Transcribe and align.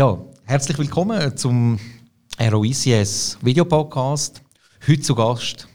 Ja, 0.00 0.18
herzlich 0.46 0.78
willkommen 0.78 1.36
zum 1.36 1.78
ROICS 2.40 3.36
Videopodcast. 3.42 4.40
Heute 4.88 5.00
zu 5.02 5.14
Gast 5.14 5.68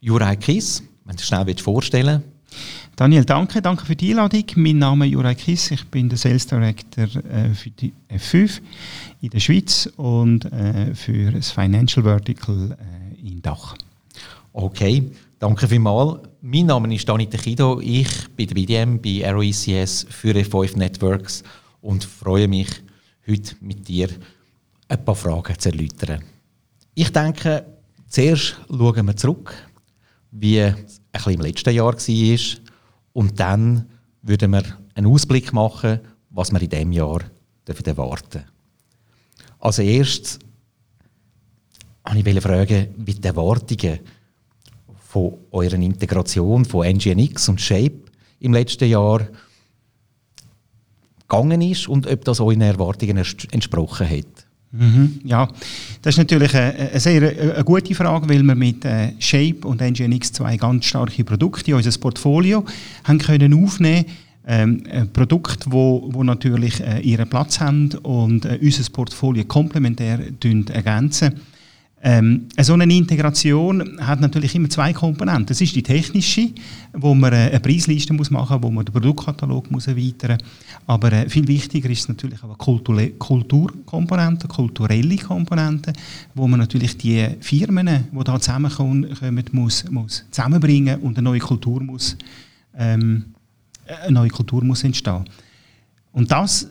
Juraj 0.00 0.36
Kiss. 0.38 0.82
Wenn 1.04 1.16
du 1.16 1.22
schnell 1.22 1.54
vorstellen 1.58 2.22
Daniel, 2.96 3.26
danke, 3.26 3.60
danke 3.60 3.84
für 3.84 3.94
die 3.94 4.12
Einladung. 4.12 4.44
Mein 4.54 4.78
Name 4.78 5.04
ist 5.06 5.12
Juraj 5.12 5.34
Kiss, 5.34 5.70
ich 5.70 5.84
bin 5.88 6.08
der 6.08 6.16
Sales 6.16 6.46
Director 6.46 7.04
äh, 7.30 7.52
für 7.52 7.68
die 7.68 7.92
F5 8.10 8.62
in 9.20 9.28
der 9.28 9.40
Schweiz 9.40 9.84
und 9.98 10.46
äh, 10.46 10.94
für 10.94 11.30
das 11.30 11.50
Financial 11.50 12.02
Vertical 12.02 12.70
äh, 12.72 13.28
in 13.28 13.42
Dach. 13.42 13.76
Okay, 14.54 15.10
danke 15.38 15.68
vielmals. 15.68 16.20
Mein 16.40 16.64
Name 16.64 16.94
ist 16.94 17.06
Dani 17.06 17.26
Techido, 17.26 17.82
ich 17.82 18.08
bin 18.34 18.46
der 18.46 18.54
BDM 18.54 18.98
bei 18.98 19.30
ROICS 19.30 20.06
für 20.08 20.30
F5 20.30 20.78
Networks 20.78 21.42
und 21.82 22.02
freue 22.02 22.48
mich, 22.48 22.68
heute 23.28 23.56
mit 23.60 23.86
dir 23.86 24.08
ein 24.88 25.04
paar 25.04 25.14
Fragen 25.14 25.58
zu 25.58 25.70
erläutern. 25.70 26.22
Ich 26.94 27.12
denke, 27.12 27.66
zuerst 28.08 28.56
schauen 28.68 29.06
wir 29.06 29.16
zurück, 29.16 29.54
wie 30.30 30.58
es 30.58 30.74
ein 30.74 30.82
bisschen 31.12 31.32
im 31.34 31.40
letzten 31.40 31.74
Jahr 31.74 31.94
war 31.94 32.58
und 33.12 33.38
dann 33.38 33.88
würden 34.22 34.52
wir 34.52 34.64
einen 34.94 35.06
Ausblick 35.06 35.52
machen, 35.52 36.00
was 36.30 36.52
wir 36.52 36.62
in 36.62 36.68
diesem 36.68 36.92
Jahr 36.92 37.22
erwarten 37.66 38.44
Als 39.58 39.78
erstes 39.78 40.38
wollte 42.04 42.30
ich 42.30 42.40
fragen, 42.40 42.94
wie 42.96 43.14
die 43.14 43.28
Erwartungen 43.28 44.00
von 44.96 45.34
eurer 45.50 45.74
Integration 45.74 46.64
von 46.64 46.86
NGNX 46.86 47.48
und 47.50 47.60
Shape 47.60 48.00
im 48.40 48.54
letzten 48.54 48.88
Jahr 48.88 49.26
gegangen 51.28 51.60
ist 51.60 51.88
und 51.88 52.06
ob 52.06 52.24
das 52.24 52.40
euren 52.40 52.60
Erwartungen 52.60 53.16
entsprochen 53.50 54.08
hat. 54.08 54.46
Mhm, 54.70 55.20
ja, 55.24 55.48
das 56.02 56.14
ist 56.14 56.18
natürlich 56.18 56.54
eine, 56.54 56.74
eine 56.74 57.00
sehr 57.00 57.22
eine, 57.22 57.54
eine 57.54 57.64
gute 57.64 57.94
Frage, 57.94 58.28
weil 58.28 58.42
wir 58.42 58.54
mit 58.54 58.84
äh, 58.84 59.12
Shape 59.18 59.66
und 59.66 59.80
NGNX 59.80 60.32
zwei 60.32 60.56
ganz 60.58 60.84
starke 60.84 61.24
Produkte 61.24 61.70
in 61.70 61.76
unser 61.78 61.98
Portfolio 61.98 62.64
haben 63.04 63.18
können 63.18 63.64
aufnehmen 63.64 64.04
ähm, 64.46 64.82
ein 64.90 65.12
Produkt, 65.12 65.66
wo, 65.70 66.08
wo 66.12 66.24
natürlich 66.24 66.80
äh, 66.80 67.00
ihren 67.00 67.28
Platz 67.28 67.60
haben 67.60 67.90
und 68.02 68.46
äh, 68.46 68.58
unser 68.60 68.90
Portfolio 68.90 69.44
komplementär 69.44 70.20
ergänzen. 70.72 71.34
Ähm, 72.00 72.46
so 72.60 72.74
eine 72.74 72.84
Integration 72.84 73.98
hat 74.00 74.20
natürlich 74.20 74.54
immer 74.54 74.70
zwei 74.70 74.92
Komponenten. 74.92 75.46
Das 75.46 75.60
ist 75.60 75.74
die 75.74 75.82
technische, 75.82 76.50
wo 76.92 77.12
man 77.12 77.32
äh, 77.32 77.48
eine 77.50 77.58
Preisliste 77.58 78.12
muss 78.12 78.30
machen 78.30 78.54
muss, 78.54 78.62
wo 78.62 78.70
man 78.70 78.84
den 78.84 78.92
Produktkatalog 78.92 79.68
muss 79.70 79.88
erweitern 79.88 80.38
muss. 80.38 80.48
Aber 80.86 81.12
äh, 81.12 81.28
viel 81.28 81.48
wichtiger 81.48 81.90
ist 81.90 82.08
natürlich 82.08 82.38
auch 82.44 82.56
eine 82.56 83.12
Kulturkomponente, 83.18 84.46
kulturelle 84.46 85.16
Komponente, 85.16 85.92
wo 86.34 86.46
man 86.46 86.60
natürlich 86.60 86.96
die 86.96 87.26
Firmen, 87.40 88.06
die 88.12 88.24
da 88.24 88.40
zusammenkommen, 88.40 89.08
muss, 89.50 89.84
muss 89.90 90.24
zusammenbringen 90.30 91.00
und 91.00 91.18
eine 91.18 91.24
neue 91.24 91.40
Kultur 91.40 91.82
muss, 91.82 92.16
ähm, 92.76 93.24
eine 94.04 94.12
neue 94.12 94.28
Kultur 94.28 94.62
muss 94.62 94.84
entstehen. 94.84 95.24
Und 96.12 96.30
das 96.30 96.68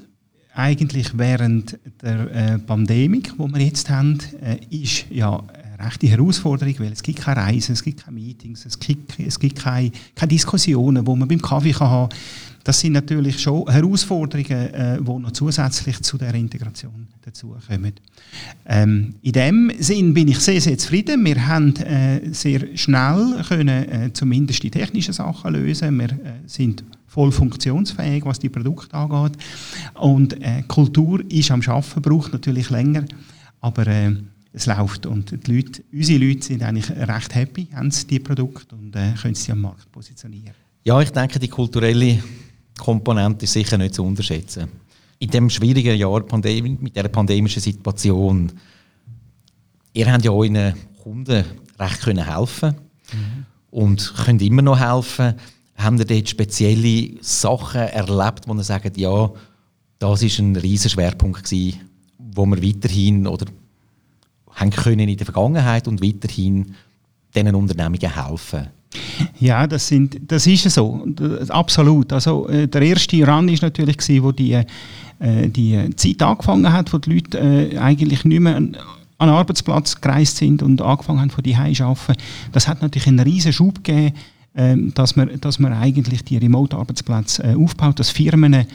eigentlich 0.58 1.16
während 1.18 1.78
der 2.02 2.32
äh, 2.32 2.60
Pandemie, 2.60 3.22
die 3.22 3.38
wir 3.38 3.62
jetzt 3.62 3.90
haben, 3.90 4.18
äh, 4.42 4.58
ist 4.72 5.06
ja 5.12 5.40
eine 5.40 5.86
rechte 5.86 6.08
Herausforderung, 6.08 6.74
weil 6.80 6.94
es 6.94 7.04
gibt 7.04 7.20
keine 7.20 7.42
Reisen, 7.42 7.74
es 7.74 7.84
gibt 7.84 8.04
keine 8.04 8.16
Meetings, 8.16 8.66
es 8.66 8.80
gibt, 8.80 9.20
es 9.20 9.40
gibt 9.40 9.60
keine, 9.60 9.92
keine 10.16 10.30
Diskussionen, 10.30 11.06
wo 11.06 11.16
man 11.16 11.28
beim 11.28 11.42
Kaffee 11.42 11.72
kann 11.72 11.90
haben 11.90 12.10
Das 12.64 12.80
sind 12.80 12.94
natürlich 12.94 13.40
schon 13.40 13.70
Herausforderungen, 13.70 14.74
äh, 14.74 14.98
die 14.98 15.04
noch 15.04 15.32
zusätzlich 15.32 16.02
zu 16.02 16.18
der 16.18 16.34
Integration 16.34 17.08
dazukommen. 17.24 17.94
Ähm, 18.66 19.14
in 19.22 19.32
dem 19.32 19.72
Sinn 19.78 20.12
bin 20.12 20.28
ich 20.30 20.40
sehr, 20.40 20.60
sehr 20.60 20.78
zufrieden. 20.80 21.24
Wir 21.24 21.48
haben 21.48 21.76
äh, 21.76 22.34
sehr 22.34 22.76
schnell 22.76 23.44
können, 23.48 23.90
äh, 23.90 24.12
zumindest 24.12 24.64
die 24.64 24.72
technischen 24.72 25.14
Sachen 25.14 25.54
lösen. 25.54 26.00
Wir 26.00 26.10
äh, 26.10 26.40
sind 26.48 26.84
voll 27.18 27.32
funktionsfähig, 27.32 28.26
was 28.26 28.38
die 28.38 28.50
Produkte 28.50 28.94
angeht. 28.94 29.40
Und 29.96 30.40
äh, 30.40 30.62
Kultur 30.68 31.24
ist 31.32 31.50
am 31.50 31.64
Schaffen, 31.64 32.00
braucht 32.00 32.32
natürlich 32.32 32.70
länger, 32.70 33.06
aber 33.60 33.88
äh, 33.88 34.16
es 34.54 34.68
läuft 34.68 35.08
und 35.08 35.32
die 35.32 35.52
Leute, 35.52 35.82
unsere 35.92 36.24
Leute 36.24 36.46
sind 36.46 36.62
eigentlich 36.62 36.92
recht 36.92 37.34
happy, 37.34 37.70
haben 37.74 37.92
die 38.08 38.20
Produkte 38.20 38.76
und 38.76 38.96
äh, 38.96 39.14
können 39.20 39.34
sie 39.34 39.52
am 39.52 39.62
Markt 39.62 39.92
positionieren. 39.92 40.54
Ja, 40.84 41.02
ich 41.02 41.10
denke, 41.10 41.40
die 41.40 41.48
kulturelle 41.48 42.20
Komponente 42.78 43.46
ist 43.46 43.54
sicher 43.54 43.80
nicht 43.80 43.96
zu 43.96 44.04
unterschätzen. 44.04 44.68
In 45.18 45.32
dem 45.32 45.50
schwierigen 45.50 45.98
Jahr 45.98 46.22
Pandemie, 46.22 46.78
mit 46.80 46.96
der 46.96 47.08
pandemischen 47.08 47.64
Situation, 47.64 48.52
ihr 49.92 50.14
habt 50.14 50.24
ja 50.24 50.30
euren 50.30 50.76
Kunden 51.02 51.44
recht 51.80 52.02
können 52.02 52.32
helfen 52.32 52.76
mhm. 53.12 53.46
und 53.72 54.14
könnt 54.24 54.44
immer 54.44 54.62
noch 54.62 54.80
helfen. 54.80 55.34
Haben 55.78 56.00
ihr 56.00 56.06
dort 56.06 56.28
spezielle 56.28 57.12
Sachen 57.22 57.82
erlebt, 57.82 58.48
wo 58.48 58.54
ihr 58.54 58.64
sagt, 58.64 58.98
ja, 58.98 59.30
das 60.00 60.24
ist 60.24 60.40
ein 60.40 60.56
riesiger 60.56 60.90
Schwerpunkt 60.90 61.44
gewesen, 61.44 61.80
wo 62.18 62.46
wir 62.46 62.62
weiterhin 62.62 63.28
oder 63.28 63.46
haben 64.52 64.72
können 64.72 65.08
in 65.08 65.18
der 65.18 65.26
Vergangenheit 65.26 65.88
und 65.88 66.02
weiterhin 66.02 66.74
diesen 67.36 67.56
Unternehmungen 67.56 68.14
helfen? 68.14 68.68
Ja, 69.40 69.68
das, 69.68 69.88
sind, 69.88 70.20
das 70.28 70.48
ist 70.48 70.70
so, 70.72 71.06
absolut. 71.50 72.12
Also, 72.14 72.48
äh, 72.48 72.68
der 72.68 72.82
erste 72.82 73.18
Run 73.18 73.48
war 73.48 73.58
natürlich, 73.62 73.98
gewesen, 73.98 74.24
wo 74.24 74.32
die, 74.32 74.54
äh, 74.54 75.50
die 75.50 75.90
Zeit 75.96 76.22
angefangen 76.22 76.72
hat, 76.72 76.92
wo 76.94 76.98
die 76.98 77.14
Leute 77.14 77.38
äh, 77.38 77.78
eigentlich 77.78 78.26
nicht 78.26 78.40
mehr 78.40 78.56
an, 78.56 78.78
den 79.20 79.30
Arbeitsplatz 79.30 80.00
gereist 80.00 80.38
sind 80.38 80.64
und 80.64 80.82
angefangen 80.82 81.20
haben, 81.22 81.30
von 81.30 81.44
die 81.44 81.54
zu 81.74 81.84
arbeiten. 81.84 82.22
Das 82.52 82.68
hat 82.68 82.82
natürlich 82.82 83.08
einen 83.08 83.20
riesen 83.20 83.54
Schub 83.54 83.84
gegeben 83.84 84.14
dass, 84.96 85.16
man, 85.16 85.30
dass 85.40 85.60
man 85.60 85.74
eigentlich 85.74 86.24
die 86.24 86.38
Remote-Arbeitsplätze 86.38 87.44
äh, 87.44 87.56
aufbaut, 87.56 88.00
dass 88.00 88.10
Firmen 88.10 88.54
äh, 88.54 88.66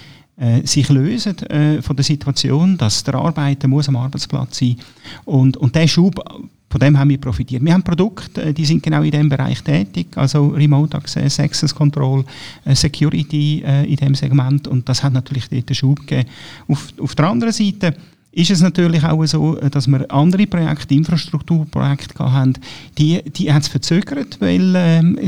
sich 0.65 0.89
lösen 0.89 1.37
äh, 1.49 1.83
von 1.83 1.97
der 1.97 2.05
Situation, 2.05 2.79
dass 2.79 3.03
der 3.03 3.17
Arbeiter 3.17 3.67
muss 3.67 3.89
am 3.89 3.97
Arbeitsplatz 3.97 4.59
sein 4.61 4.77
und, 5.25 5.57
und 5.57 5.75
der 5.75 5.89
Schub 5.89 6.23
von 6.71 6.81
dem 6.81 6.99
haben 6.99 7.11
wir 7.11 7.21
profitiert. 7.21 7.63
Wir 7.63 7.75
haben 7.75 7.83
Produkte, 7.83 8.55
die 8.55 8.65
sind 8.65 8.83
genau 8.83 9.03
in 9.03 9.11
diesem 9.11 9.29
Bereich 9.29 9.63
tätig, 9.63 10.07
also 10.17 10.49
Remote 10.49 10.97
Access, 10.97 11.39
Access 11.39 11.75
Control, 11.75 12.25
Security 12.73 13.59
in 13.61 13.97
diesem 13.97 14.15
Segment 14.15 14.67
und 14.69 14.89
das 14.89 15.03
hat 15.03 15.13
natürlich 15.13 15.51
dort 15.51 15.69
einen 15.69 15.75
Schub 15.75 16.01
gegeben. 16.01 16.31
Auf, 16.69 16.95
auf 16.99 17.15
der 17.15 17.29
anderen 17.29 17.53
Seite 17.53 17.95
ist 18.33 18.51
es 18.51 18.63
natürlich 18.63 19.05
auch 19.05 19.25
so, 19.27 19.57
dass 19.57 19.87
wir 19.87 20.11
andere 20.11 20.47
Projekte, 20.47 20.95
Infrastrukturprojekte 20.95 22.19
haben, 22.19 22.55
die, 22.97 23.23
die 23.23 23.53
haben 23.53 23.61
es 23.61 23.69
verzögert, 23.69 24.41
weil 24.41 24.73
ähm, 24.75 25.19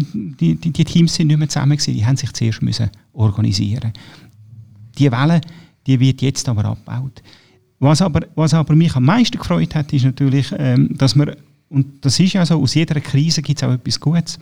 die, 0.41 0.55
die, 0.55 0.71
die, 0.71 0.85
Teams 0.85 1.15
sind 1.15 1.29
nicht 1.29 1.39
mehr 1.39 1.49
zusammen 1.49 1.77
gewesen, 1.77 1.95
die 1.95 2.05
haben 2.05 2.17
sich 2.17 2.33
zuerst 2.33 2.63
müssen 2.63 2.91
organisieren 3.13 3.93
Die 4.99 5.13
Welle, 5.13 5.43
die 5.87 6.01
wird 6.01 6.23
jetzt 6.23 6.49
aber 6.49 6.65
abgebaut. 6.65 7.23
Was 7.79 8.01
aber, 8.01 8.23
was 8.35 8.55
aber 8.55 8.75
mich 8.75 8.97
am 8.97 9.05
meisten 9.05 9.37
gefreut 9.37 9.75
hat, 9.75 9.93
ist 9.93 10.05
natürlich, 10.05 10.55
ähm, 10.57 10.97
dass 10.97 11.15
wir 11.15 11.37
und 11.71 12.05
das 12.05 12.21
ist 12.21 12.35
ja 12.35 12.47
so, 12.47 12.61
aus 12.61 12.75
jeder 12.75 13.01
Krise 13.01 13.43
gibt 13.43 13.61
es 13.61 13.69
auch 13.69 13.73
etwas 13.73 13.99
Gutes. 13.99 14.39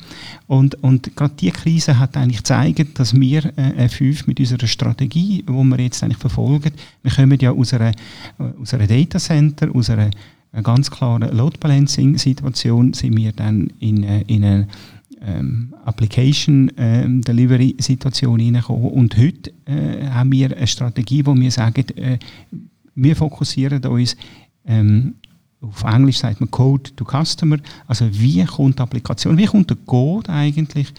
Und, 0.48 0.74
und 0.82 1.16
gerade 1.16 1.34
diese 1.38 1.52
Krise 1.52 1.98
hat 1.98 2.16
eigentlich 2.16 2.38
gezeigt, 2.38 2.98
dass 2.98 3.18
wir 3.18 3.44
äh, 3.56 3.86
F5 3.86 4.24
mit 4.26 4.40
unserer 4.40 4.66
Strategie, 4.66 5.42
die 5.42 5.52
wir 5.52 5.80
jetzt 5.80 6.02
eigentlich 6.02 6.18
verfolgen, 6.18 6.72
wir 7.02 7.12
kommen 7.12 7.38
ja 7.40 7.52
aus 7.52 7.72
einer, 7.72 7.92
aus 8.60 8.74
einer 8.74 8.86
Data 8.86 9.18
Center, 9.18 9.74
aus 9.74 9.88
einer 9.88 10.10
ganz 10.62 10.90
klaren 10.90 11.22
Load 11.34 11.56
Balancing 11.58 12.18
Situation, 12.18 12.92
sind 12.92 13.16
wir 13.16 13.32
dann 13.32 13.72
in, 13.78 14.04
äh, 14.04 14.22
in 14.26 14.44
eine 14.44 14.68
ähm, 15.22 15.74
Application 15.84 16.70
ähm, 16.76 17.22
Delivery 17.22 17.76
Situation 17.78 18.40
hineingekommen. 18.40 18.90
Und 18.90 19.16
heute 19.16 19.52
äh, 19.64 20.08
haben 20.08 20.32
wir 20.32 20.54
eine 20.54 20.66
Strategie, 20.66 21.24
wo 21.24 21.34
wir 21.34 21.50
sagen, 21.50 21.86
äh, 21.96 22.18
wir 22.94 23.16
fokussieren 23.16 23.82
uns 23.86 24.16
ähm, 24.66 25.14
auf 25.62 25.84
Englisch 25.84 26.18
sagt 26.18 26.40
man 26.40 26.50
Code 26.50 26.90
to 26.96 27.04
Customer, 27.04 27.58
also 27.86 28.06
wie 28.10 28.44
kommt 28.44 28.78
die 28.78 28.82
Applikation, 28.82 29.38
wie 29.38 29.46
kommt 29.46 29.70
der 29.70 29.76
Code 29.86 30.28
eigentlich 30.30 30.92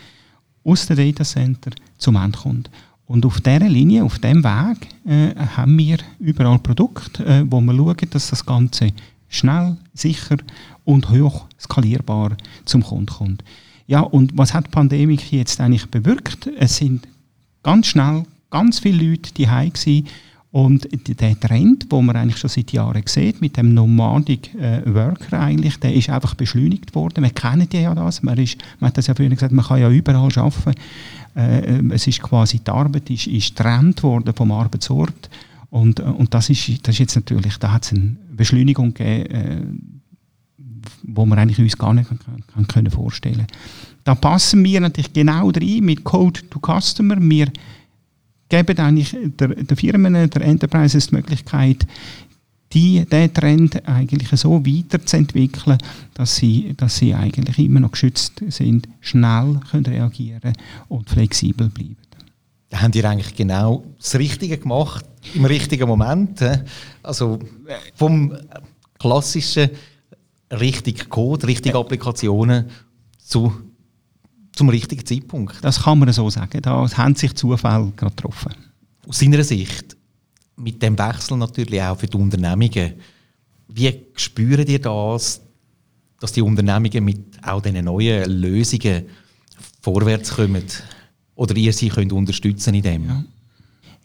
aus 0.64 0.86
dem 0.86 0.98
Datacenter 0.98 1.72
zum 1.98 2.16
Endkunden. 2.16 2.72
Und 3.06 3.26
auf 3.26 3.42
dieser 3.42 3.68
Linie, 3.68 4.04
auf 4.04 4.20
diesem 4.20 4.44
Weg, 4.44 4.88
äh, 5.06 5.36
haben 5.36 5.78
wir 5.78 5.98
überall 6.20 6.60
Produkte, 6.60 7.26
äh, 7.26 7.46
wo 7.50 7.60
wir 7.60 7.76
schauen, 7.76 8.10
dass 8.12 8.30
das 8.30 8.46
Ganze 8.46 8.92
schnell, 9.28 9.76
sicher 9.94 10.38
und 10.86 11.10
hoch 11.10 11.46
skalierbar 11.60 12.38
zum 12.66 12.84
Kunden 12.84 13.08
kommt. 13.08 13.44
Ja, 13.88 14.00
und 14.00 14.38
was 14.38 14.54
hat 14.54 14.68
die 14.68 14.72
Pandemie 14.72 15.20
jetzt 15.32 15.60
eigentlich 15.60 15.88
bewirkt? 15.88 16.50
Es 16.58 16.78
sind 16.78 17.08
ganz 17.62 17.88
schnell 17.88 18.24
ganz 18.50 18.80
viele 18.80 19.10
Leute 19.10 19.34
die 19.34 19.46
gewesen 19.46 20.08
und 20.54 20.88
der 21.20 21.40
Trend, 21.40 21.92
den 21.92 22.06
man 22.06 22.16
eigentlich 22.16 22.38
schon 22.38 22.50
seit 22.50 22.72
Jahren 22.74 23.02
sieht, 23.08 23.42
mit 23.42 23.58
dem 23.58 23.74
Nomadic 23.74 24.54
äh, 24.54 24.84
Worker 24.86 25.40
eigentlich, 25.40 25.80
der 25.80 25.96
ist 25.96 26.12
einfach 26.12 26.36
beschleunigt 26.36 26.94
worden. 26.94 27.24
Wir 27.24 27.32
kennen 27.32 27.68
ja 27.74 27.96
das. 27.96 28.22
Man, 28.22 28.38
ist, 28.38 28.60
man 28.80 28.90
hat 28.90 28.98
das 29.00 29.08
ja 29.08 29.16
früher 29.16 29.30
gesagt, 29.30 29.52
man 29.52 29.66
kann 29.66 29.82
ja 29.82 29.90
überall 29.90 30.30
arbeiten. 30.36 30.80
Äh, 31.34 31.82
es 31.96 32.06
ist 32.06 32.22
quasi, 32.22 32.60
die 32.60 32.70
Arbeit 32.70 33.10
ist, 33.10 33.26
ist 33.26 33.56
getrennt 33.56 34.04
worden 34.04 34.32
vom 34.36 34.52
Arbeitsort. 34.52 35.28
Und, 35.72 36.00
und 36.00 36.32
das, 36.36 36.52
ist, 36.52 36.88
das 36.88 36.94
ist 36.94 37.00
jetzt 37.00 37.16
natürlich, 37.16 37.58
da 37.58 37.72
hat 37.72 37.86
es 37.86 37.94
eine 37.94 38.16
Beschleunigung 38.32 38.94
gegeben, 38.94 39.32
äh, 39.32 39.62
wo 41.02 41.26
man 41.26 41.40
eigentlich 41.40 41.58
uns 41.58 41.76
gar 41.76 41.96
nicht 41.96 42.08
kann 42.08 42.68
können 42.68 42.92
vorstellen 42.92 43.48
Da 44.04 44.14
passen 44.14 44.64
wir 44.64 44.82
natürlich 44.82 45.14
genau 45.14 45.50
rein 45.50 45.80
mit 45.82 46.04
Code 46.04 46.42
to 46.52 46.60
Customer. 46.60 47.20
Wir 47.20 47.48
geben 48.54 48.78
eigentlich 48.78 49.16
der, 49.40 49.48
der 49.48 49.78
Firmen, 49.78 50.30
der 50.30 50.42
Enterprises 50.42 51.08
die 51.08 51.16
Möglichkeit, 51.16 51.88
die, 52.72 53.04
diesen 53.06 53.34
Trend 53.34 53.88
eigentlich 53.88 54.30
so 54.40 54.64
weiterzuentwickeln, 54.64 55.78
dass 56.14 56.36
sie, 56.36 56.76
dass 56.78 56.98
sie 56.98 57.16
eigentlich 57.16 57.58
immer 57.58 57.80
noch 57.80 57.92
geschützt 57.92 58.44
sind, 58.50 58.88
schnell 59.00 59.60
können 59.72 59.86
reagieren 59.88 60.54
und 60.88 61.10
flexibel 61.10 61.70
bleiben. 61.70 61.98
Da 62.70 62.82
haben 62.82 62.92
die 62.92 63.04
eigentlich 63.04 63.36
genau 63.36 63.84
das 63.98 64.16
Richtige 64.16 64.60
gemacht, 64.60 65.06
im 65.34 65.46
richtigen 65.46 65.88
Moment. 65.88 66.44
Also 67.02 67.40
vom 67.96 68.36
klassischen 69.00 69.70
richtig 70.52 71.10
Code, 71.10 71.48
richtige 71.48 71.78
Applikationen 71.78 72.66
zu, 73.18 73.52
zum 74.56 74.70
richtigen 74.70 75.06
Zeitpunkt. 75.06 75.64
Das 75.64 75.84
kann 75.84 76.00
man 76.00 76.12
so 76.14 76.30
sagen. 76.30 76.62
Da 76.62 76.88
haben 76.98 77.16
sich 77.16 77.36
Zufälle 77.36 77.92
gerade 77.96 78.16
getroffen. 78.16 78.54
Aus 79.08 79.20
seiner 79.20 79.44
Sicht, 79.44 79.98
mit 80.56 80.82
dem 80.82 80.98
Wechsel 80.98 81.38
natürlich 81.38 81.82
auch 81.82 81.98
für 81.98 82.08
die 82.08 82.18
Unternehmungen, 82.18 82.94
wie 83.68 84.06
spüren 84.16 84.68
ihr 84.68 84.80
das, 84.80 85.42
dass 86.20 86.32
die 86.32 86.42
Unternehmungen 86.42 87.04
mit 87.04 87.20
auch 87.42 87.62
diesen 87.62 87.86
neuen 87.86 88.30
Lösungen 88.30 89.06
vorwärts 89.82 90.36
kommen? 90.36 90.64
Oder 91.36 91.56
ihr 91.56 91.74
sie 91.74 91.90
könnt 91.90 92.14
unterstützen 92.14 92.76
in 92.76 92.84
dem? 92.84 93.06
Ja. 93.08 93.24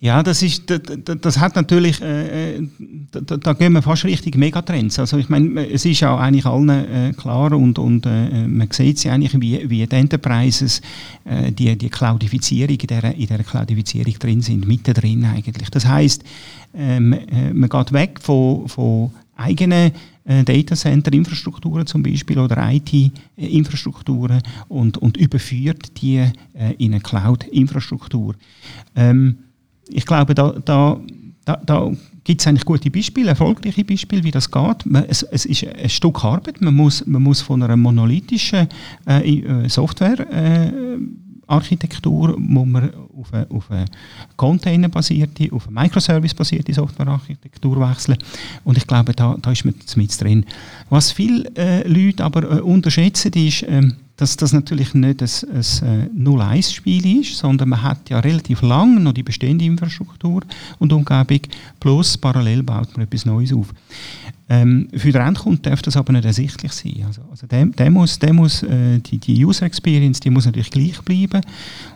Ja, 0.01 0.23
das, 0.23 0.43
ist, 0.43 0.71
das, 0.71 0.81
das 1.21 1.41
hat 1.41 1.57
natürlich, 1.57 2.01
äh, 2.01 2.57
äh, 2.57 2.69
da, 3.11 3.37
da, 3.37 3.53
gehen 3.53 3.73
wir 3.73 3.83
fast 3.83 4.05
richtig 4.05 4.37
Megatrends. 4.37 4.97
Also 5.01 5.19
ich 5.19 5.29
meine, 5.29 5.69
es 5.69 5.85
ist 5.85 6.05
auch 6.05 6.21
eigentlich 6.21 6.47
allen 6.47 6.69
äh, 6.69 7.13
klar 7.17 7.51
und, 7.53 7.81
und 7.81 8.07
äh, 8.07 8.47
man 8.47 8.69
sieht 8.71 9.01
sie 9.01 9.11
eigentlich, 9.11 9.35
wie, 9.41 9.69
wie 9.69 9.85
die 9.85 9.97
Enterprises, 9.97 10.81
äh, 11.25 11.51
die, 11.51 11.77
die 11.77 11.89
Cloudifizierung, 11.89 12.77
in 12.77 12.87
dieser, 12.87 13.13
in 13.13 13.27
dieser 13.27 13.43
Cloudifizierung 13.43 14.15
drin 14.21 14.41
sind, 14.41 14.69
mittendrin 14.69 15.25
eigentlich. 15.25 15.69
Das 15.71 15.85
heisst, 15.85 16.23
ähm, 16.75 17.13
äh, 17.13 17.53
man 17.53 17.69
geht 17.69 17.93
weg 17.93 18.21
von, 18.23 18.69
von 18.69 19.11
eigenen 19.35 19.91
äh, 20.25 20.45
Datacenter-Infrastrukturen 20.45 21.87
zum 21.89 22.05
Beispiel 22.05 22.39
oder 22.39 22.71
IT-Infrastrukturen 22.71 24.43
und, 24.69 24.99
und 24.99 25.17
überführt 25.17 26.01
die 26.01 26.19
äh, 26.19 26.31
in 26.79 26.93
eine 26.93 27.01
Cloud-Infrastruktur. 27.01 28.37
Ähm, 28.95 29.39
ich 29.91 30.07
glaube, 30.07 30.35
da, 30.35 30.53
da, 30.65 31.01
da, 31.45 31.61
da 31.65 31.91
gibt 32.25 32.41
es 32.41 32.47
eigentlich 32.47 32.65
gute 32.65 32.91
Beispiele, 32.91 33.31
erfolgreiche 33.31 33.85
Beispiele, 33.85 34.23
wie 34.25 34.31
das 34.31 34.51
geht. 34.51 34.87
Man, 34.87 35.05
es, 35.09 35.23
es, 35.23 35.47
ist 35.47 35.67
ein 35.67 35.89
Stück 35.89 36.25
Arbeit. 36.25 36.61
Man 36.61 36.75
muss, 36.75 37.07
man 37.07 37.23
muss 37.23 37.41
von 37.41 37.63
einer 37.63 37.77
monolithischen 37.77 38.69
äh, 39.07 39.39
äh 39.39 39.69
Software 39.69 40.21
äh, 40.31 40.99
Architektur 41.49 42.39
muss 42.39 42.67
man 42.67 42.91
auf 43.19 43.33
eine, 43.33 43.51
auf 43.51 43.71
eine 43.71 43.87
Container-basierte, 44.37 45.49
auf 45.53 45.67
eine 45.67 45.81
Microservice-basierte 45.81 46.75
Software-Architektur 46.75 47.81
wechseln. 47.81 48.19
Und 48.65 48.77
ich 48.77 48.87
glaube, 48.87 49.13
da, 49.13 49.37
da 49.41 49.51
ist 49.51 49.65
man 49.65 49.75
mit 49.97 50.21
drin. 50.21 50.45
Was 50.91 51.11
viele 51.11 51.51
äh, 51.57 51.89
Leute 51.89 52.23
aber 52.23 52.59
äh, 52.59 52.61
unterschätzen, 52.61 53.33
ist, 53.33 53.65
ähm, 53.67 53.97
dass 54.19 54.37
das 54.37 54.53
natürlich 54.53 54.95
nicht 54.95 55.23
ein, 55.23 55.29
ein 55.29 56.11
0-1-Spiel 56.25 57.07
äh, 57.07 57.21
ist, 57.21 57.39
sondern 57.39 57.71
man 57.71 57.83
hat 57.83 58.11
ja 58.11 58.19
relativ 58.19 58.63
lange 58.63 59.01
noch 59.01 59.13
die 59.13 59.23
bestehende 59.23 59.65
Infrastruktur 59.65 60.43
und 60.79 60.93
Umgebung, 60.93 61.41
plus 61.81 62.19
parallel 62.19 62.65
baut 62.65 62.97
man 62.97 63.07
etwas 63.07 63.25
Neues 63.25 63.53
auf. 63.53 63.73
Ähm, 64.51 64.89
für 64.97 65.13
den 65.13 65.21
Endkunden 65.21 65.63
darf 65.63 65.83
das 65.83 65.97
aber 65.97 66.13
nicht 66.13 66.25
ersichtlich 66.25 66.73
sein. 66.73 67.05
Also, 67.07 67.21
also 67.31 67.47
der, 67.47 67.67
der 67.67 67.91
muss, 67.91 68.19
der 68.19 68.33
muss 68.33 68.63
äh, 68.63 68.99
die, 68.99 69.19
die 69.19 69.45
User 69.45 69.67
Experience, 69.67 70.21
die 70.21 70.31
muss 70.31 70.47
natürlich 70.47 70.71
gleich 70.71 71.01
bleiben 71.03 71.43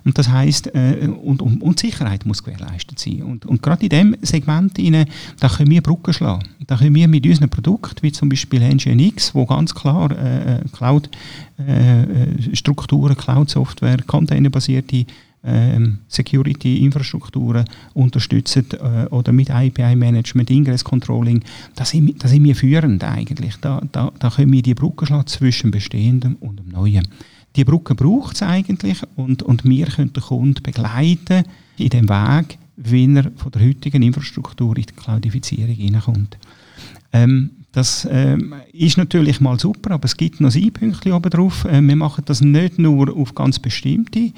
und 0.05 0.19
das 0.19 0.29
heißt 0.29 0.75
äh, 0.75 1.09
und, 1.09 1.41
und, 1.41 1.63
und 1.63 1.81
Sicherheit 1.81 2.27
muss 2.27 2.45
gewährleistet 2.45 2.99
sein. 2.99 3.23
Und, 3.23 3.47
und 3.47 3.63
gerade 3.63 3.83
in 3.85 3.89
dem 3.89 4.17
Segment 4.21 4.79
rein, 4.79 5.07
da 5.41 5.49
können 5.49 5.71
wir 5.71 5.81
Brücken 5.81 6.13
schlagen. 6.13 6.45
Da 6.73 6.79
können 6.79 6.95
wir 6.95 7.07
mit 7.07 7.27
unseren 7.27 7.51
Produkten, 7.51 8.03
wie 8.03 8.13
zum 8.13 8.31
Beispiel 8.31 8.63
NGNX, 8.63 9.35
wo 9.35 9.45
ganz 9.45 9.75
klar 9.75 10.11
äh, 10.11 10.55
äh 10.55 10.61
Cloud 10.73 11.11
äh, 11.59 12.57
Strukturen, 12.57 13.15
Cloud 13.15 13.51
Software, 13.51 13.99
containerbasierte 14.07 15.05
ähm, 15.45 15.99
Security-Infrastrukturen 16.09 17.67
unterstützen 17.93 18.65
äh, 18.71 19.05
oder 19.11 19.33
mit 19.33 19.51
API-Management, 19.51 20.51
Ingress-Controlling, 20.51 21.45
da 21.75 21.85
sind, 21.85 22.25
da 22.25 22.27
sind 22.27 22.43
wir 22.43 22.57
führend 22.57 23.05
eigentlich. 23.05 23.57
Da, 23.61 23.83
da, 23.93 24.11
da 24.19 24.31
können 24.31 24.55
wir 24.55 24.63
die 24.63 24.73
Brücke 24.73 25.05
schlagen 25.05 25.27
zwischen 25.27 25.71
Bestehendem 25.73 26.37
und 26.41 26.59
dem 26.59 26.69
Neuen. 26.71 27.07
Die 27.55 27.65
Brücke 27.65 27.95
braucht 27.95 28.37
es 28.37 28.43
eigentlich 28.43 28.97
und, 29.17 29.43
und 29.43 29.67
wir 29.67 29.85
können 29.89 30.15
den 30.15 30.23
Kunden 30.23 30.63
begleiten 30.63 31.45
in 31.77 31.91
dem 31.91 32.09
Weg, 32.09 32.57
wie 32.77 33.15
er 33.15 33.31
von 33.37 33.53
der 33.53 33.61
heutigen 33.61 34.03
Infrastruktur 34.03 34.75
in 34.79 34.85
die 34.85 34.95
Cloudifizierung 34.95 35.75
hineinkommt. 35.75 36.39
Ähm, 37.13 37.51
das 37.73 38.07
ähm, 38.11 38.55
ist 38.73 38.99
natürlich 38.99 39.41
mal 39.41 39.59
super, 39.59 39.93
aber 39.93 40.05
es 40.05 40.17
gibt 40.17 40.41
noch 40.41 40.55
ein 40.55 40.73
Pünktchen 40.73 41.13
oben 41.13 41.31
drauf. 41.31 41.65
Äh, 41.65 41.81
wir 41.81 41.97
machen 41.97 42.25
das 42.27 42.41
nicht 42.41 42.79
nur 42.79 43.17
auf 43.17 43.35
ganz 43.35 43.59
bestimmte 43.59 44.33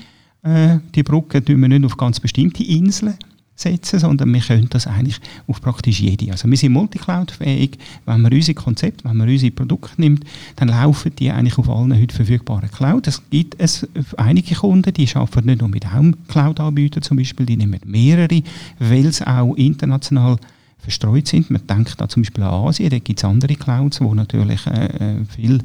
äh, 0.44 0.78
die 0.94 1.02
Brücke 1.02 1.42
tun 1.42 1.60
wir 1.60 1.68
nicht 1.68 1.84
auf 1.84 1.96
ganz 1.96 2.20
bestimmte 2.20 2.62
Inseln 2.62 3.14
setzen, 3.56 4.00
sondern 4.00 4.34
wir 4.34 4.40
können 4.40 4.68
das 4.68 4.86
eigentlich 4.86 5.20
auf 5.46 5.60
praktisch 5.60 6.00
jede. 6.00 6.32
Also 6.32 6.50
wir 6.50 6.56
sind 6.56 6.72
multicloud-fähig. 6.72 7.78
Wenn 8.04 8.20
man 8.20 8.32
unsere 8.32 8.54
Konzepte, 8.54 9.04
wenn 9.04 9.16
man 9.16 9.28
unsere 9.28 9.52
Produkte 9.52 10.00
nimmt, 10.00 10.24
dann 10.56 10.68
laufen 10.68 11.12
die 11.18 11.30
eigentlich 11.30 11.56
auf 11.56 11.70
allen 11.70 11.98
heute 11.98 12.14
verfügbaren 12.14 12.70
Cloud. 12.70 13.06
Es 13.06 13.22
gibt 13.30 13.54
es 13.58 13.86
einige 14.16 14.54
Kunden, 14.56 14.92
die 14.92 15.08
arbeiten 15.14 15.46
nicht 15.46 15.60
nur 15.60 15.68
mit 15.68 15.86
einem 15.86 16.16
Cloud-Anbieter 16.26 17.00
zum 17.00 17.16
Beispiel, 17.16 17.46
die 17.46 17.56
nehmen 17.56 17.80
mehrere, 17.86 18.42
weil 18.80 19.06
es 19.06 19.22
auch 19.22 19.54
international 19.54 20.36
verstreut 20.84 21.26
sind. 21.26 21.50
Man 21.50 21.66
denkt 21.66 22.00
da 22.00 22.08
zum 22.08 22.22
Beispiel 22.22 22.44
an 22.44 22.68
Asien, 22.68 22.90
da 22.90 22.98
gibt 22.98 23.18
es 23.18 23.24
andere 23.24 23.54
Clouds, 23.54 24.00
wo 24.00 24.14
natürlich 24.14 24.66
äh, 24.66 24.86
äh 24.86 25.24
viel 25.24 25.62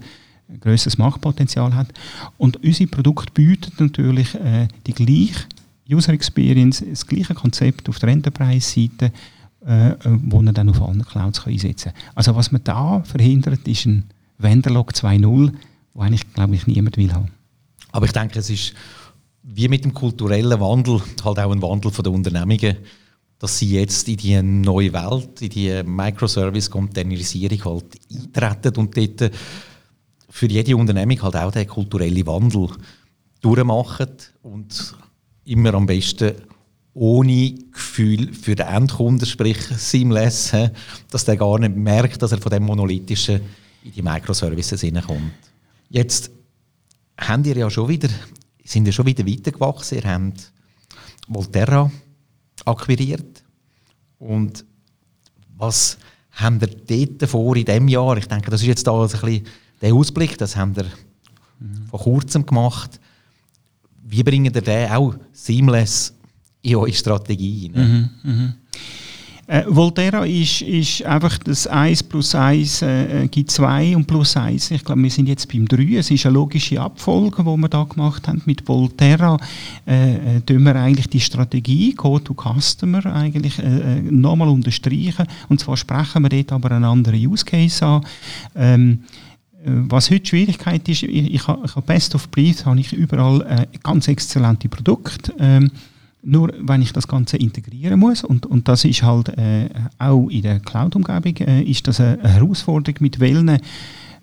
ein 0.50 0.60
grösseres 0.60 0.98
Marktpotenzial 0.98 1.76
hat. 1.76 1.90
Und 2.38 2.64
unsere 2.64 2.90
Produkte 2.90 3.32
bieten 3.34 3.72
natürlich 3.78 4.34
äh, 4.36 4.68
die 4.88 4.94
gleiche 4.94 5.46
User 5.90 6.14
Experience, 6.14 6.84
das 6.88 7.06
gleiche 7.06 7.34
Konzept 7.34 7.88
auf 7.88 8.00
der 8.00 8.10
Enterprise-Seite, 8.10 9.12
äh, 9.66 9.96
wo 10.04 10.42
man 10.42 10.54
dann 10.54 10.70
auf 10.70 10.82
allen 10.82 11.06
Clouds 11.06 11.44
kann 11.44 11.54
einsetzen 11.54 11.92
kann. 11.94 12.02
Also 12.16 12.36
was 12.36 12.52
man 12.52 12.64
da 12.64 13.04
verhindert, 13.04 13.68
ist 13.68 13.86
ein 13.86 14.06
Vendorlog 14.38 14.92
2.0, 14.92 15.52
wo 15.94 16.02
eigentlich, 16.02 16.34
glaube 16.34 16.56
ich, 16.56 16.66
niemand 16.66 16.98
will 16.98 17.14
haben. 17.14 17.30
Aber 17.92 18.06
ich 18.06 18.14
denke, 18.14 18.40
es 18.40 18.50
ist 18.50 18.74
wie 19.44 19.68
mit 19.68 19.84
dem 19.84 19.94
kulturellen 19.94 20.60
Wandel 20.60 21.02
halt 21.24 21.40
auch 21.40 21.52
ein 21.52 21.62
Wandel 21.62 21.92
von 21.92 22.04
der 22.04 22.14
Unternehmungen, 22.14 22.78
dass 23.40 23.58
sie 23.58 23.72
jetzt 23.72 24.08
in 24.10 24.18
die 24.18 24.42
neue 24.42 24.92
Welt, 24.92 25.42
in 25.42 25.50
die 25.50 25.82
Microservice-Containerisierung 25.84 27.64
halt 27.66 27.86
eintreten 28.36 28.80
und 28.80 28.96
dort 28.96 29.32
für 30.30 30.48
jede 30.48 30.76
Unternehmung 30.76 31.22
halt 31.22 31.36
auch 31.38 31.52
den 31.52 31.66
kulturellen 31.66 32.28
Wandel 32.28 32.68
durchmachen 33.42 34.10
und 34.44 34.96
immer 35.46 35.74
am 35.74 35.86
besten 35.86 36.34
ohne 36.94 37.56
Gefühl 37.72 38.34
für 38.34 38.56
den 38.56 38.68
Endkunden, 38.68 39.26
sprich 39.26 39.58
seamless, 39.58 40.52
dass 41.10 41.24
der 41.24 41.38
gar 41.38 41.58
nicht 41.60 41.76
merkt, 41.76 42.22
dass 42.22 42.34
er 42.34 42.40
von 42.40 42.52
dem 42.52 42.64
monolithischen 42.64 43.42
in 43.84 43.94
die 43.94 44.02
Microservices 44.02 44.82
hineinkommt. 44.82 45.32
Jetzt 45.90 46.30
haben 47.18 47.46
ihr 47.46 47.56
ja 47.56 47.70
schon 47.70 47.88
wieder, 47.88 48.10
sind 48.66 48.86
ihr 48.86 48.92
schon 48.92 49.06
wieder 49.06 49.26
weitergewachsen, 49.26 50.00
ihr 50.00 50.12
habt 50.12 50.52
Volterra 51.28 51.90
akquiriert 52.70 53.44
und 54.18 54.66
was 55.58 55.98
habt 56.32 56.92
ihr 56.92 57.08
dort 57.08 57.30
vor 57.30 57.56
in 57.56 57.66
diesem 57.66 57.88
Jahr? 57.88 58.18
Ich 58.18 58.28
denke, 58.28 58.50
das 58.50 58.62
ist 58.62 58.68
jetzt 58.68 58.88
da 58.88 59.02
ein 59.02 59.10
bisschen 59.10 59.46
den 59.82 59.94
Ausblick, 59.94 60.38
das 60.38 60.56
haben 60.56 60.76
wir 60.76 60.86
mhm. 61.60 61.88
vor 61.90 62.00
kurzem 62.00 62.46
gemacht. 62.46 63.00
Wie 64.04 64.24
bringen 64.24 64.54
ihr 64.54 64.62
den 64.62 64.92
auch 64.92 65.16
seamless 65.32 66.14
in 66.62 66.76
eure 66.76 66.94
Strategie 66.94 67.68
hinein? 67.68 68.10
Mhm, 68.24 68.32
mh. 68.32 68.54
Äh, 69.50 69.64
Volterra 69.68 70.28
ist, 70.28 70.62
ist 70.62 71.04
einfach 71.04 71.40
das 71.40 71.66
1 71.66 72.04
plus 72.04 72.36
1 72.36 72.84
äh, 72.84 73.28
gibt 73.32 73.50
2 73.50 73.96
und 73.96 74.06
plus 74.06 74.38
1. 74.38 74.70
Ich 74.70 74.84
glaube, 74.84 75.02
wir 75.02 75.10
sind 75.10 75.28
jetzt 75.28 75.52
beim 75.52 75.68
3. 75.68 75.98
Es 75.98 76.12
ist 76.12 76.28
eine 76.28 76.36
logische 76.36 76.80
Abfolge, 76.80 77.42
die 77.42 77.58
wir 77.58 77.68
da 77.68 77.84
gemacht 77.84 78.28
haben. 78.28 78.44
Mit 78.46 78.68
Volterra 78.68 79.38
äh, 79.88 80.38
äh, 80.38 80.42
tun 80.42 80.62
wir 80.62 80.76
eigentlich 80.76 81.10
die 81.10 81.20
Strategie 81.20 81.96
Go 81.96 82.20
to 82.20 82.36
Customer 82.36 83.04
eigentlich 83.08 83.58
äh, 83.58 83.64
äh, 83.98 84.02
nochmal 84.02 84.50
unterstreichen. 84.50 85.26
Und 85.48 85.60
zwar 85.60 85.78
sprechen 85.78 86.22
wir 86.22 86.30
dort 86.30 86.52
aber 86.52 86.70
einen 86.76 86.86
anderen 86.86 87.20
Use 87.20 87.44
Case 87.44 87.84
an. 87.84 88.06
Ähm, 88.56 89.00
äh, 89.64 89.72
was 89.72 90.12
heute 90.12 90.28
Schwierigkeit 90.28 90.88
ist, 90.88 91.02
ich, 91.02 91.34
ich 91.34 91.48
habe 91.48 91.82
Best 91.88 92.14
of 92.14 92.30
Breed, 92.30 92.64
habe 92.68 92.80
ich 92.80 92.94
überall 92.94 93.42
äh, 93.42 93.78
ganz 93.82 94.08
exzellente 94.08 94.70
Produkte. 94.70 95.34
Ähm, 95.40 95.72
Nur 96.22 96.54
wenn 96.60 96.82
ich 96.82 96.92
das 96.92 97.08
Ganze 97.08 97.38
integrieren 97.38 98.00
muss, 98.00 98.24
und, 98.24 98.46
und 98.46 98.68
das 98.68 98.84
ist 98.84 99.04
halt 99.04 99.30
äh, 99.38 99.70
auch 99.98 100.28
in 100.28 100.42
der 100.42 100.60
Cloud-Umgebung, 100.60 101.48
äh, 101.48 101.62
ist 101.64 101.88
das 101.88 102.02
eine, 102.02 102.22
Herausforderung, 102.22 102.98
mit 103.00 103.20
welchen 103.20 103.58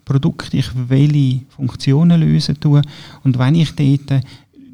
Produkten 0.04 0.58
ich 0.58 0.70
welche 0.88 1.40
Funktionen 1.48 2.20
lösen 2.20 2.60
tue. 2.60 2.82
Und 3.24 3.38
wenn 3.38 3.54
ich 3.54 3.74
dort 3.74 4.10
äh, 4.10 4.20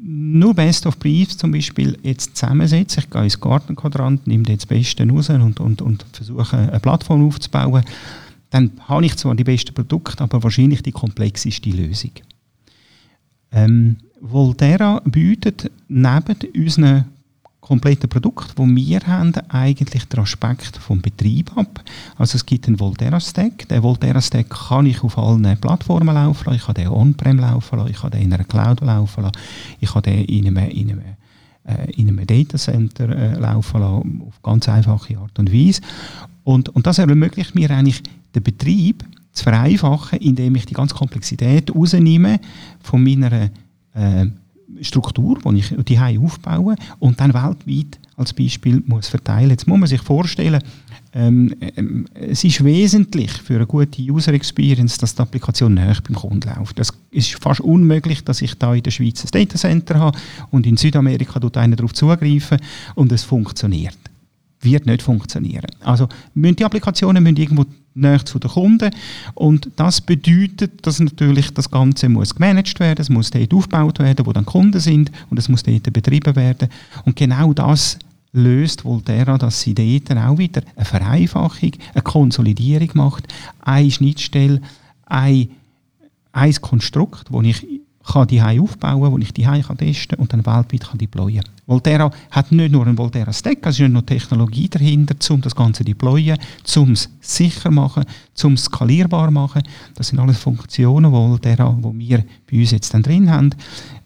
nur 0.05 0.53
Best 0.53 0.85
of 0.85 0.99
Briefs 0.99 1.37
zum 1.37 1.51
Beispiel 1.51 1.97
jetzt 2.03 2.35
zusammensetze, 2.35 2.99
ich 2.99 3.09
gehe 3.09 3.23
ins 3.23 3.39
Gartenquadrant, 3.39 4.27
nehme 4.27 4.43
das 4.43 4.65
Beste 4.65 5.07
raus 5.07 5.29
und, 5.29 5.59
und, 5.61 5.81
und 5.81 6.05
versuche 6.11 6.57
eine 6.57 6.79
Plattform 6.79 7.25
aufzubauen, 7.25 7.83
dann 8.49 8.71
habe 8.81 9.05
ich 9.05 9.15
zwar 9.15 9.33
die 9.33 9.45
besten 9.45 9.73
Produkte, 9.73 10.23
aber 10.23 10.43
wahrscheinlich 10.43 10.83
die 10.83 10.91
komplexeste 10.91 11.69
Lösung. 11.69 12.11
Ähm, 13.51 13.97
Volterra 14.25 15.01
bietet 15.03 15.69
neben 15.89 16.37
unseren 16.55 17.05
kompletten 17.59 18.09
Produkt, 18.09 18.53
wo 18.55 18.65
wir 18.65 19.01
haben, 19.01 19.33
eigentlich 19.49 20.05
den 20.05 20.19
Aspekt 20.21 20.77
vom 20.77 21.01
Betrieb 21.01 21.55
ab. 21.57 21.83
Also 22.17 22.37
es 22.37 22.45
gibt 22.45 22.67
einen 22.67 22.79
Volterra 22.79 23.19
Stack. 23.19 23.67
Der 23.67 23.83
Volterra 23.83 24.21
Stack 24.21 24.49
kann 24.49 24.85
ich 24.85 25.03
auf 25.03 25.17
allen 25.17 25.57
Plattformen 25.59 26.15
laufen 26.15 26.45
lassen. 26.45 26.57
Ich 26.57 26.65
kann 26.65 26.75
den 26.75 26.87
on-prem 26.87 27.37
laufen 27.37 27.77
lassen, 27.77 27.91
ich 27.91 27.99
kann 27.99 28.11
den 28.11 28.21
in 28.21 28.33
einer 28.33 28.45
Cloud 28.45 28.79
laufen 28.79 29.23
lassen, 29.23 29.37
ich 29.81 29.91
kann 29.91 30.03
den 30.03 30.25
in 30.25 30.47
einem, 30.47 30.69
in 30.69 30.91
einem, 30.91 31.01
äh, 31.65 31.91
in 31.91 32.07
einem 32.07 32.25
Datacenter 32.25 33.09
äh, 33.09 33.33
laufen 33.39 33.81
lassen, 33.81 34.21
auf 34.25 34.41
ganz 34.41 34.69
einfache 34.69 35.17
Art 35.17 35.37
und 35.37 35.51
Weise. 35.53 35.81
Und, 36.45 36.69
und 36.69 36.87
das 36.87 36.97
ermöglicht 36.97 37.55
mir 37.55 37.71
eigentlich 37.71 38.01
den 38.33 38.43
Betrieb 38.43 39.03
zu 39.33 39.43
vereinfachen, 39.43 40.19
indem 40.19 40.55
ich 40.55 40.65
die 40.65 40.75
ganze 40.75 40.95
Komplexität 40.95 41.73
rausnehme 41.75 42.39
von 42.81 43.03
meiner 43.03 43.49
äh, 43.93 44.27
Struktur, 44.81 45.39
die 45.45 45.59
ich 45.59 45.73
die 45.85 46.19
aufbaue 46.19 46.75
und 46.99 47.19
dann 47.19 47.33
weltweit 47.33 47.99
als 48.15 48.33
Beispiel 48.33 48.81
muss 48.85 49.07
verteilen. 49.07 49.49
Jetzt 49.51 49.67
muss 49.67 49.79
man 49.79 49.87
sich 49.87 50.01
vorstellen, 50.01 50.61
ähm, 51.15 51.55
ähm, 51.75 52.05
es 52.13 52.43
ist 52.43 52.63
wesentlich 52.63 53.31
für 53.31 53.55
eine 53.55 53.67
gute 53.67 54.01
User 54.01 54.33
Experience, 54.33 54.97
dass 54.97 55.13
die 55.13 55.21
Applikation 55.21 55.73
näher 55.73 55.97
beim 56.07 56.15
Kunden 56.15 56.49
läuft. 56.57 56.79
Es 56.79 56.91
ist 57.11 57.35
fast 57.35 57.59
unmöglich, 57.59 58.23
dass 58.23 58.41
ich 58.41 58.57
da 58.57 58.73
in 58.73 58.81
der 58.81 58.91
Schweiz 58.91 59.23
ein 59.23 59.29
Datacenter 59.31 59.99
habe 59.99 60.17
und 60.49 60.65
in 60.65 60.77
Südamerika 60.77 61.39
tut 61.39 61.57
einer 61.57 61.75
darauf 61.75 61.93
zugreifen 61.93 62.57
und 62.95 63.11
es 63.11 63.23
funktioniert. 63.23 63.97
Wird 64.61 64.85
nicht 64.85 65.03
funktionieren. 65.03 65.67
Also 65.81 66.07
müssen 66.33 66.55
die 66.55 66.65
Applikationen 66.65 67.21
müssen 67.21 67.37
irgendwo 67.37 67.65
näher 67.95 68.25
zu 68.25 68.39
den 68.39 68.51
Kunden. 68.51 68.91
Und 69.33 69.69
das 69.75 70.01
bedeutet, 70.01 70.85
dass 70.85 70.99
natürlich 70.99 71.53
das 71.53 71.69
Ganze 71.69 72.09
muss 72.09 72.35
gemanagt 72.35 72.79
werden, 72.79 73.01
es 73.01 73.09
muss 73.09 73.29
dort 73.29 73.53
aufgebaut 73.53 73.99
werden, 73.99 74.25
wo 74.25 74.33
dann 74.33 74.45
Kunden 74.45 74.79
sind 74.79 75.11
und 75.29 75.37
es 75.37 75.49
muss 75.49 75.63
dort 75.63 75.91
betrieben 75.93 76.35
werden. 76.35 76.69
Und 77.05 77.15
genau 77.15 77.53
das 77.53 77.99
löst 78.33 78.83
Volterra, 78.83 79.37
dass 79.37 79.61
sie 79.61 79.75
dort 79.75 80.17
auch 80.17 80.37
wieder 80.37 80.63
eine 80.75 80.85
Vereinfachung, 80.85 81.71
eine 81.93 82.01
Konsolidierung 82.01 82.89
macht, 82.95 83.31
eine 83.61 83.91
Schnittstelle, 83.91 84.61
ein, 85.05 85.49
ein 86.31 86.53
Konstrukt, 86.55 87.31
wo 87.31 87.41
ich 87.41 87.65
kann 88.05 88.27
die 88.27 88.41
aufbauen, 88.41 89.11
wo 89.11 89.17
ich 89.17 89.33
die 89.33 89.43
kann 89.43 89.77
testen 89.77 90.19
und 90.19 90.33
dann 90.33 90.45
weltweit 90.45 90.89
kann 90.89 90.97
deployen. 90.97 91.43
Volterra 91.65 92.11
hat 92.31 92.51
nicht 92.51 92.71
nur 92.71 92.85
einen 92.85 92.97
Volterra 92.97 93.31
Stack, 93.31 93.59
es 93.61 93.75
ist 93.75 93.79
nicht 93.79 93.93
nur 93.93 94.05
Technologie 94.05 94.67
dahinter, 94.67 95.15
um 95.33 95.39
das 95.39 95.55
Ganze 95.55 95.79
zu 95.79 95.83
deployen, 95.85 96.37
um 96.75 96.91
es 96.91 97.09
sicher 97.21 97.71
machen, 97.71 98.03
um 98.43 98.53
es 98.53 98.65
skalierbar 98.65 99.31
machen. 99.31 99.63
Das 99.95 100.09
sind 100.09 100.19
alles 100.19 100.37
Funktionen, 100.37 101.11
Volterra, 101.11 101.73
die 101.79 101.99
wir 101.99 102.25
bei 102.51 102.59
uns 102.59 102.71
jetzt 102.71 102.93
dann 102.93 103.03
drin 103.03 103.31
haben. 103.31 103.51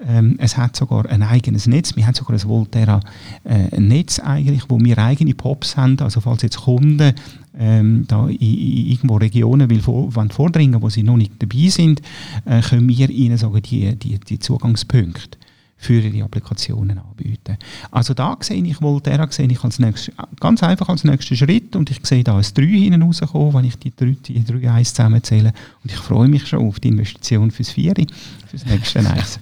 Ähm, 0.08 0.36
es 0.38 0.56
hat 0.56 0.75
sogar 0.75 1.08
ein 1.08 1.24
eigenes 1.24 1.66
Netz. 1.66 1.96
Wir 1.96 2.06
haben 2.06 2.13
sogar 2.13 2.38
ein 2.38 2.48
Volterra 2.48 3.00
äh, 3.44 3.80
Netz 3.80 4.20
eigentlich, 4.20 4.63
wo 4.70 4.80
wir 4.80 4.98
eigene 5.00 5.34
POPs 5.34 5.77
haben. 5.77 6.00
Also 6.00 6.22
falls 6.22 6.44
jetzt 6.44 6.58
Kunden 6.58 7.16
ähm, 7.57 8.05
da 8.07 8.27
in, 8.27 8.37
in 8.39 8.87
irgendwo 8.87 9.17
Regionen 9.17 9.69
will 9.69 9.81
vor, 9.81 10.11
vordringen, 10.29 10.81
wo 10.81 10.89
sie 10.89 11.03
noch 11.03 11.17
nicht 11.17 11.33
dabei 11.39 11.69
sind, 11.69 12.01
äh, 12.45 12.61
können 12.61 12.87
wir 12.87 13.09
ihnen 13.09 13.37
sagen, 13.37 13.61
die, 13.61 13.95
die, 13.95 14.19
die 14.19 14.39
Zugangspunkte 14.39 15.37
für 15.77 15.99
ihre 15.99 16.25
Applikationen 16.25 16.97
anbieten. 16.97 17.57
Also 17.91 18.13
da 18.15 18.35
sehe 18.39 18.63
ich 18.63 18.81
Volterra 18.81 19.27
sehe 19.29 19.47
ich 19.47 19.63
als 19.63 19.77
nächstes, 19.77 20.13
ganz 20.39 20.63
einfach 20.63 20.89
als 20.89 21.03
nächsten 21.03 21.35
Schritt 21.35 21.75
und 21.75 21.91
ich 21.91 21.99
sehe 22.03 22.23
da 22.23 22.35
ein 22.35 22.45
3 22.53 22.63
hinten 22.65 23.03
rauskommen, 23.03 23.53
wenn 23.53 23.65
ich 23.65 23.77
die 23.77 23.95
drei, 23.95 24.15
die 24.25 24.43
drei 24.43 24.71
Eis 24.71 24.93
zusammenzähle 24.93 25.53
und 25.83 25.91
ich 25.91 25.97
freue 25.97 26.27
mich 26.27 26.47
schon 26.47 26.67
auf 26.67 26.79
die 26.79 26.87
Investition 26.87 27.51
fürs 27.51 27.69
Vieri, 27.69 28.07
fürs 28.47 28.65
nächste 28.65 28.99
Eis. 29.07 29.39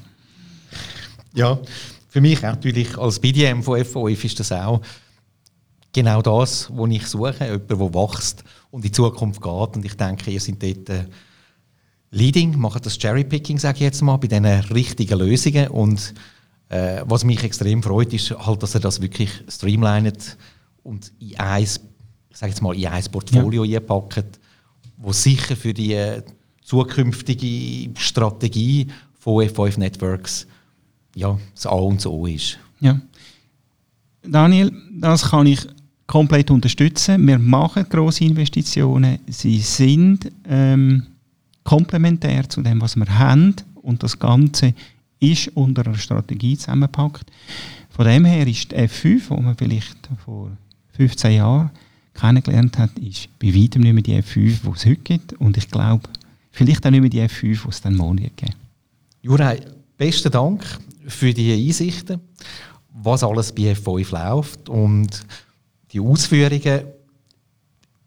ja, 1.34 1.57
für 2.10 2.22
mich 2.22 2.41
natürlich 2.41 2.98
als 2.98 3.19
BDM 3.19 3.62
von 3.62 3.79
F5 3.79 4.25
ist 4.25 4.39
das 4.39 4.51
auch 4.51 4.81
genau 5.96 6.22
das, 6.22 6.70
was 6.75 6.90
ich 6.92 7.08
suche, 7.08 7.46
jemand, 7.46 7.72
der 7.72 7.80
wächst 7.80 8.44
und 8.70 8.80
in 8.80 8.84
die 8.84 8.92
Zukunft 8.92 9.42
geht. 9.42 9.75
Und 9.75 9.86
ich 9.86 9.96
denke, 9.96 10.30
ihr 10.30 10.42
seid 10.42 10.62
dort 10.62 10.90
äh, 10.90 11.06
Leading, 12.12 12.58
macht 12.60 12.86
das 12.86 12.98
Cherrypicking, 12.98 13.58
sage 13.58 13.78
ich 13.78 13.82
jetzt 13.82 14.02
mal, 14.02 14.18
bei 14.18 14.28
diesen 14.28 14.46
richtigen 14.46 15.18
Lösungen. 15.18 15.70
Und 15.70 16.14
äh, 16.68 17.02
was 17.06 17.24
mich 17.24 17.44
extrem 17.44 17.82
freut, 17.82 18.14
ist 18.14 18.32
halt, 18.32 18.62
dass 18.62 18.75
er 18.75 18.82
das 18.82 19.02
wirklich 19.02 19.32
streamlinet 19.48 20.38
und 20.84 21.14
in 21.20 21.40
ein, 21.40 21.64
ich 21.64 21.80
sage 22.38 22.52
jetzt 22.52 22.62
mal, 22.62 22.75
in 22.75 22.88
ein 22.88 23.04
Portfolio 23.06 23.64
ja. 23.64 23.80
einpackt, 23.80 24.40
wo 24.98 25.14
sicher 25.14 25.56
für 25.56 25.74
die 25.74 25.94
äh, 25.94 26.22
zukünftige 26.62 27.98
Strategie 27.98 28.88
von 29.18 29.46
F5 29.46 29.80
Networks 29.80 30.46
ja, 31.16 31.40
das 31.54 31.66
A 31.66 31.75
und 31.75 32.06
O 32.06 32.25
ist. 32.25 32.60
Ja. 32.82 33.00
Daniel, 34.22 34.72
das 35.00 35.30
kann 35.30 35.48
ich 35.48 35.66
komplett 36.08 36.52
unterstützen. 36.52 37.26
Wir 37.26 37.40
machen 37.40 37.86
große 37.90 38.24
Investitionen. 38.24 39.20
Sie 39.28 39.60
sind 39.60 40.32
ähm, 40.48 41.04
komplementär 41.64 42.48
zu 42.50 42.62
dem, 42.62 42.82
was 42.82 42.96
wir 42.96 43.08
haben. 43.18 43.56
Und 43.76 44.04
das 44.04 44.18
Ganze 44.18 44.74
ist 45.20 45.50
unter 45.50 45.86
einer 45.86 45.98
Strategie 45.98 46.58
zusammengepackt. 46.58 47.32
Von 47.90 48.06
dem 48.06 48.26
her 48.26 48.46
ist 48.46 48.72
die 48.72 48.76
F5, 48.76 49.36
die 49.36 49.42
man 49.42 49.56
vielleicht 49.56 50.10
vor 50.24 50.52
15 50.94 51.34
Jahren 51.34 51.72
kennengelernt 52.14 52.78
hat, 52.78 52.98
ist 53.00 53.28
bei 53.40 53.54
weitem 53.54 53.82
nicht 53.82 53.94
mehr 53.94 54.04
die 54.04 54.22
F5, 54.22 54.62
die 54.64 54.70
es 54.74 54.86
heute 54.86 54.96
gibt. 54.98 55.34
Und 55.34 55.58
ich 55.58 55.70
glaube, 55.70 56.08
vielleicht 56.52 56.86
auch 56.86 56.92
nicht 56.92 57.02
mehr 57.02 57.10
die 57.10 57.22
F5, 57.22 57.64
die 57.64 57.70
es 57.70 57.82
dann 57.82 57.96
morgen 57.96 58.18
geben. 58.18 58.54
Juraj, 59.22 59.60
besten 59.98 60.32
Dank 60.32 60.64
für 61.08 61.34
die 61.34 61.54
Einsichten, 61.54 62.20
was 62.94 63.24
alles 63.24 63.54
bei 63.54 63.74
F5 63.74 64.12
läuft 64.12 64.70
und 64.70 65.26
die 65.96 66.00
Ausführungen. 66.02 66.82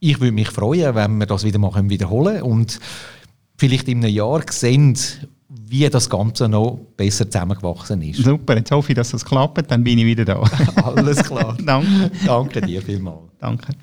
Ich 0.00 0.21
würde 0.21 0.33
mich 0.33 0.50
freuen, 0.50 0.95
wenn 0.95 1.18
wir 1.18 1.26
das 1.26 1.42
wieder 1.42 1.59
mal 1.59 1.73
wiederholen 1.88 2.40
können 2.40 2.52
und 2.52 2.78
vielleicht 3.57 3.88
in 3.88 4.04
einem 4.04 4.14
Jahr 4.14 4.42
sehen, 4.49 4.97
wie 5.49 5.88
das 5.88 6.09
Ganze 6.09 6.49
noch 6.49 6.78
besser 6.97 7.28
zusammengewachsen 7.28 8.02
ist. 8.02 8.23
Super, 8.23 8.57
jetzt 8.57 8.71
hoffe 8.71 8.92
ich, 8.92 8.97
dass 8.97 9.11
das 9.11 9.25
klappt, 9.25 9.71
dann 9.71 9.83
bin 9.83 9.99
ich 9.99 10.07
wieder 10.07 10.25
da. 10.25 10.40
Alles 10.76 11.23
klar. 11.25 11.57
Danke. 11.64 12.11
Danke 12.25 12.61
dir 12.61 12.83
vielmals. 12.83 13.23
Danke. 13.40 13.75